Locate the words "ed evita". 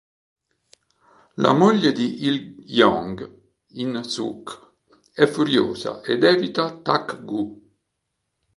6.01-6.75